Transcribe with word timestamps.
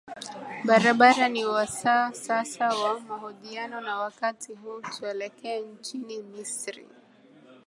barabara 0.67 1.27
ni 1.29 1.45
wasaa 1.45 2.13
sasa 2.13 2.69
wa 2.75 2.99
mahojiano 2.99 3.81
na 3.81 3.97
wakati 3.97 4.53
huu 4.53 4.81
twelekee 4.81 5.59
nchini 5.59 6.21
misri 6.23 6.87